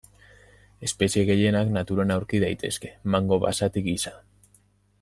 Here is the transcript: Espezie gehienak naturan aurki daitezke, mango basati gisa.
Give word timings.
Espezie 0.87 1.25
gehienak 1.27 1.69
naturan 1.75 2.13
aurki 2.15 2.41
daitezke, 2.45 2.91
mango 3.17 3.39
basati 3.45 3.85
gisa. 3.91 4.17